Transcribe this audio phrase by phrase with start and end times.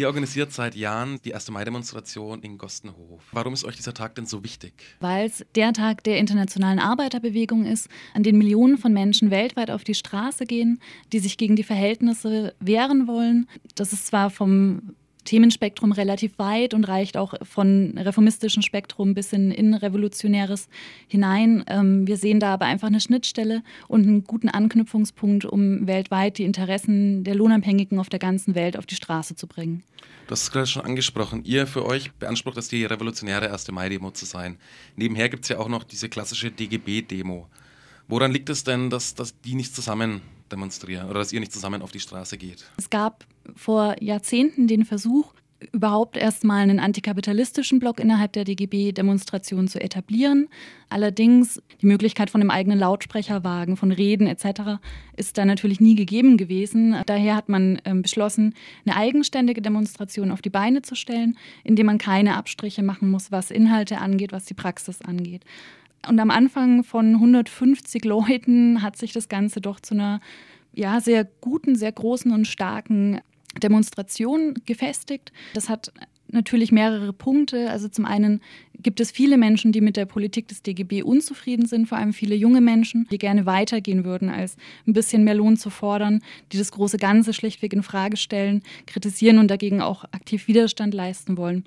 [0.00, 1.50] Ihr organisiert seit Jahren die 1.
[1.50, 3.22] Mai-Demonstration in Gostenhof.
[3.32, 4.72] Warum ist euch dieser Tag denn so wichtig?
[5.00, 9.84] Weil es der Tag der internationalen Arbeiterbewegung ist, an den Millionen von Menschen weltweit auf
[9.84, 10.80] die Straße gehen,
[11.12, 13.46] die sich gegen die Verhältnisse wehren wollen.
[13.74, 14.94] Das ist zwar vom
[15.30, 20.68] Themenspektrum relativ weit und reicht auch von reformistischen Spektrum bis in, in revolutionäres
[21.06, 21.62] hinein.
[21.68, 26.42] Ähm, wir sehen da aber einfach eine Schnittstelle und einen guten Anknüpfungspunkt, um weltweit die
[26.42, 29.84] Interessen der Lohnabhängigen auf der ganzen Welt auf die Straße zu bringen.
[30.26, 31.44] Du hast es gerade schon angesprochen.
[31.44, 33.70] Ihr für euch beansprucht es, die revolutionäre 1.
[33.70, 34.58] Mai-Demo zu sein.
[34.96, 37.46] Nebenher gibt es ja auch noch diese klassische DGB-Demo.
[38.08, 41.82] Woran liegt es denn, dass, dass die nicht zusammen demonstrieren oder dass ihr nicht zusammen
[41.82, 42.68] auf die Straße geht?
[42.76, 45.32] Es gab vor Jahrzehnten den Versuch,
[45.72, 50.48] überhaupt erstmal einen antikapitalistischen Block innerhalb der DGB-Demonstration zu etablieren.
[50.88, 54.80] Allerdings die Möglichkeit von einem eigenen Lautsprecherwagen, von Reden etc.
[55.16, 56.96] ist da natürlich nie gegeben gewesen.
[57.06, 58.54] Daher hat man äh, beschlossen,
[58.86, 63.50] eine eigenständige Demonstration auf die Beine zu stellen, indem man keine Abstriche machen muss, was
[63.50, 65.44] Inhalte angeht, was die Praxis angeht.
[66.08, 70.20] Und am Anfang von 150 Leuten hat sich das Ganze doch zu einer
[70.72, 73.20] ja, sehr guten, sehr großen und starken
[73.58, 75.32] Demonstration gefestigt.
[75.54, 75.92] Das hat
[76.32, 77.70] natürlich mehrere Punkte.
[77.70, 78.40] Also zum einen
[78.78, 82.34] gibt es viele Menschen, die mit der Politik des DGB unzufrieden sind, vor allem viele
[82.34, 86.72] junge Menschen, die gerne weitergehen würden, als ein bisschen mehr Lohn zu fordern, die das
[86.72, 91.64] große Ganze schlichtweg in Frage stellen, kritisieren und dagegen auch aktiv Widerstand leisten wollen.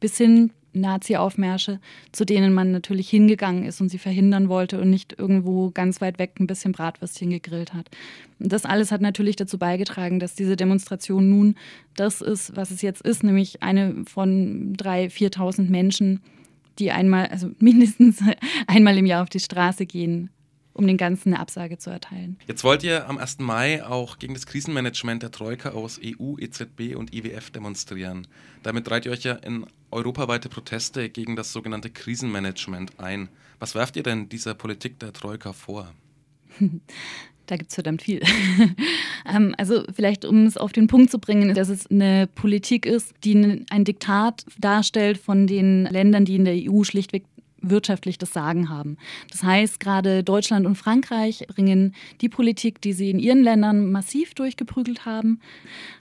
[0.00, 1.80] Bis hin Nazi-Aufmärsche,
[2.12, 6.18] zu denen man natürlich hingegangen ist und sie verhindern wollte und nicht irgendwo ganz weit
[6.18, 7.88] weg ein bisschen Bratwürstchen gegrillt hat.
[8.38, 11.54] Und das alles hat natürlich dazu beigetragen, dass diese Demonstration nun
[11.94, 16.20] das ist, was es jetzt ist, nämlich eine von 3.000, 4.000 Menschen,
[16.78, 18.20] die einmal, also mindestens
[18.66, 20.30] einmal im Jahr auf die Straße gehen
[20.76, 22.38] um den Ganzen eine Absage zu erteilen.
[22.46, 23.38] Jetzt wollt ihr am 1.
[23.38, 28.26] Mai auch gegen das Krisenmanagement der Troika aus EU, EZB und IWF demonstrieren.
[28.62, 33.28] Damit reiht ihr euch ja in europaweite Proteste gegen das sogenannte Krisenmanagement ein.
[33.58, 35.92] Was werft ihr denn dieser Politik der Troika vor?
[37.48, 38.22] Da gibt es verdammt viel.
[39.28, 43.12] Ähm, also vielleicht, um es auf den Punkt zu bringen, dass es eine Politik ist,
[43.24, 47.24] die ein Diktat darstellt von den Ländern, die in der EU schlichtweg
[47.70, 48.96] wirtschaftlich das Sagen haben.
[49.30, 54.34] Das heißt, gerade Deutschland und Frankreich bringen die Politik, die sie in ihren Ländern massiv
[54.34, 55.40] durchgeprügelt haben,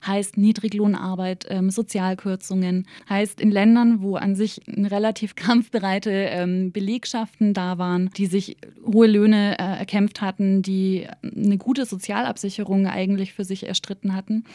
[0.05, 7.77] heißt Niedriglohnarbeit, ähm, Sozialkürzungen, heißt in Ländern, wo an sich relativ kampfbereite ähm, Belegschaften da
[7.77, 13.67] waren, die sich hohe Löhne äh, erkämpft hatten, die eine gute Sozialabsicherung eigentlich für sich
[13.67, 14.45] erstritten hatten,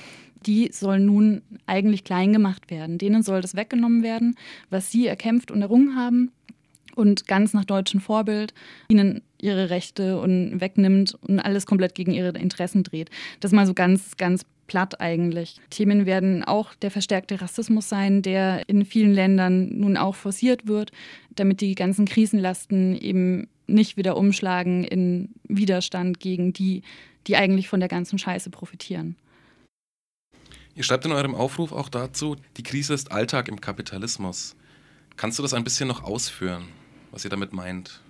[0.46, 2.98] die sollen nun eigentlich klein gemacht werden.
[2.98, 4.36] Denen soll das weggenommen werden,
[4.70, 6.32] was sie erkämpft und errungen haben
[7.00, 8.54] und ganz nach deutschem Vorbild
[8.88, 13.10] ihnen ihre Rechte und wegnimmt und alles komplett gegen ihre Interessen dreht.
[13.40, 15.56] Das ist mal so ganz, ganz platt eigentlich.
[15.70, 20.92] Themen werden auch der verstärkte Rassismus sein, der in vielen Ländern nun auch forciert wird,
[21.34, 26.82] damit die ganzen Krisenlasten eben nicht wieder umschlagen in Widerstand gegen die,
[27.26, 29.16] die eigentlich von der ganzen Scheiße profitieren.
[30.74, 34.54] Ihr schreibt in eurem Aufruf auch dazu, die Krise ist Alltag im Kapitalismus.
[35.16, 36.68] Kannst du das ein bisschen noch ausführen?
[37.10, 38.00] Was ihr damit meint.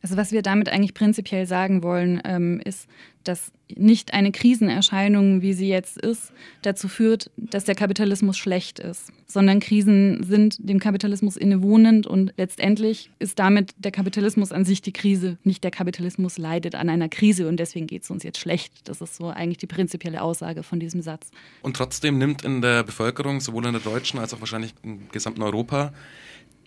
[0.00, 2.88] Also was wir damit eigentlich prinzipiell sagen wollen, ähm, ist,
[3.24, 6.32] dass nicht eine Krisenerscheinung, wie sie jetzt ist,
[6.62, 13.10] dazu führt, dass der Kapitalismus schlecht ist, sondern Krisen sind dem Kapitalismus innewohnend und letztendlich
[13.18, 15.36] ist damit der Kapitalismus an sich die Krise.
[15.42, 18.72] Nicht der Kapitalismus leidet an einer Krise und deswegen geht es uns jetzt schlecht.
[18.84, 21.30] Das ist so eigentlich die prinzipielle Aussage von diesem Satz.
[21.60, 25.42] Und trotzdem nimmt in der Bevölkerung, sowohl in der deutschen als auch wahrscheinlich im gesamten
[25.42, 25.92] Europa,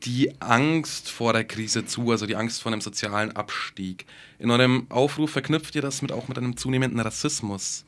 [0.04, 4.06] die Angst vor der Krise zu, also die Angst vor einem sozialen Abstieg.
[4.40, 7.86] In eurem Aufruf verknüpft ihr das mit, auch mit einem zunehmenden Rassismus.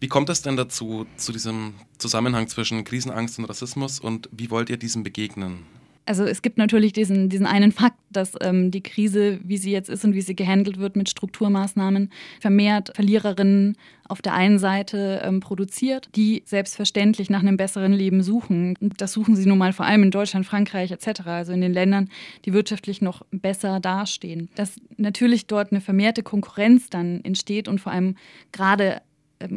[0.00, 4.70] Wie kommt es denn dazu, zu diesem Zusammenhang zwischen Krisenangst und Rassismus und wie wollt
[4.70, 5.66] ihr diesem begegnen?
[6.08, 9.90] Also es gibt natürlich diesen, diesen einen Fakt, dass ähm, die Krise, wie sie jetzt
[9.90, 12.10] ist und wie sie gehandelt wird mit Strukturmaßnahmen,
[12.40, 13.76] vermehrt Verliererinnen
[14.08, 18.74] auf der einen Seite ähm, produziert, die selbstverständlich nach einem besseren Leben suchen.
[18.96, 22.08] Das suchen sie nun mal vor allem in Deutschland, Frankreich etc., also in den Ländern,
[22.46, 24.48] die wirtschaftlich noch besser dastehen.
[24.54, 28.16] Dass natürlich dort eine vermehrte Konkurrenz dann entsteht und vor allem
[28.50, 29.02] gerade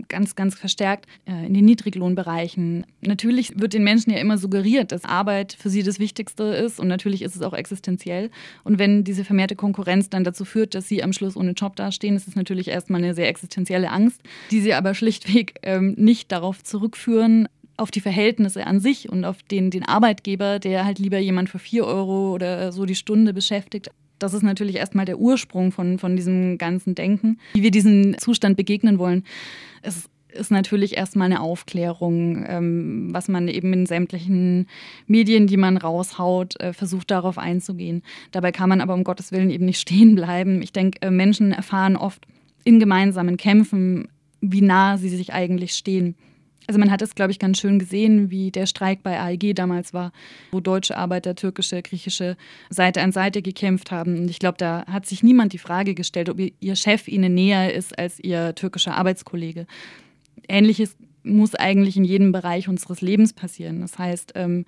[0.07, 2.85] ganz, ganz verstärkt äh, in den Niedriglohnbereichen.
[3.01, 6.87] Natürlich wird den Menschen ja immer suggeriert, dass Arbeit für sie das Wichtigste ist und
[6.87, 8.29] natürlich ist es auch existenziell.
[8.63, 12.15] Und wenn diese vermehrte Konkurrenz dann dazu führt, dass sie am Schluss ohne Job dastehen,
[12.15, 16.63] ist es natürlich erstmal eine sehr existenzielle Angst, die sie aber schlichtweg ähm, nicht darauf
[16.63, 17.47] zurückführen,
[17.77, 21.57] auf die Verhältnisse an sich und auf den, den Arbeitgeber, der halt lieber jemand für
[21.57, 23.89] vier Euro oder so die Stunde beschäftigt,
[24.21, 27.39] das ist natürlich erstmal der Ursprung von, von diesem ganzen Denken.
[27.53, 29.23] Wie wir diesem Zustand begegnen wollen,
[29.81, 34.67] es ist natürlich erstmal eine Aufklärung, ähm, was man eben in sämtlichen
[35.07, 38.01] Medien, die man raushaut, äh, versucht darauf einzugehen.
[38.31, 40.61] Dabei kann man aber um Gottes Willen eben nicht stehen bleiben.
[40.61, 42.25] Ich denke, äh, Menschen erfahren oft
[42.63, 44.07] in gemeinsamen Kämpfen,
[44.39, 46.15] wie nah sie sich eigentlich stehen.
[46.71, 49.93] Also man hat es, glaube ich, ganz schön gesehen, wie der Streik bei AEG damals
[49.93, 50.13] war,
[50.51, 52.37] wo deutsche Arbeiter türkische, griechische
[52.69, 54.17] Seite an Seite gekämpft haben.
[54.17, 57.73] Und ich glaube, da hat sich niemand die Frage gestellt, ob ihr Chef ihnen näher
[57.73, 59.67] ist als ihr türkischer Arbeitskollege.
[60.47, 63.81] Ähnliches muss eigentlich in jedem Bereich unseres Lebens passieren.
[63.81, 64.63] Das heißt, ähm,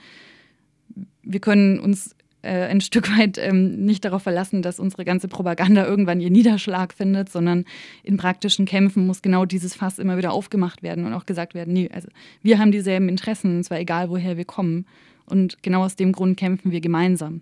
[1.22, 5.86] wir können uns äh, ein Stück weit ähm, nicht darauf verlassen, dass unsere ganze Propaganda
[5.86, 7.66] irgendwann ihren Niederschlag findet, sondern
[8.04, 11.74] in praktischen Kämpfen muss genau dieses Fass immer wieder aufgemacht werden und auch gesagt werden,
[11.74, 12.10] nee, also
[12.42, 14.86] wir haben dieselben Interessen, und zwar egal, woher wir kommen.
[15.26, 17.42] Und genau aus dem Grund kämpfen wir gemeinsam.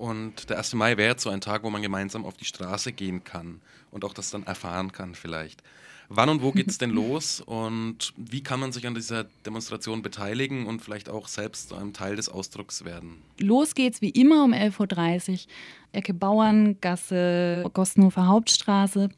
[0.00, 0.72] Und der 1.
[0.76, 3.60] Mai wäre jetzt so ein Tag, wo man gemeinsam auf die Straße gehen kann
[3.90, 5.62] und auch das dann erfahren kann vielleicht.
[6.08, 10.00] Wann und wo geht es denn los und wie kann man sich an dieser Demonstration
[10.00, 13.20] beteiligen und vielleicht auch selbst zu einem Teil des Ausdrucks werden?
[13.38, 15.38] Los geht's wie immer um 11.30 Uhr,
[15.92, 19.10] Ecke Bauerngasse, Gostenhofer Hauptstraße.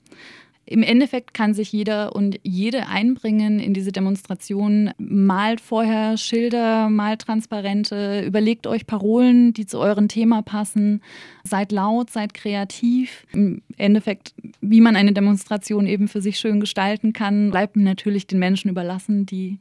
[0.64, 4.92] Im Endeffekt kann sich jeder und jede einbringen in diese Demonstration.
[4.96, 11.02] Malt vorher Schilder, malt Transparente, überlegt euch Parolen, die zu eurem Thema passen.
[11.42, 13.26] Seid laut, seid kreativ.
[13.32, 18.38] Im Endeffekt, wie man eine Demonstration eben für sich schön gestalten kann, bleibt natürlich den
[18.38, 19.58] Menschen überlassen, die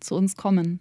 [0.00, 0.80] zu uns kommen.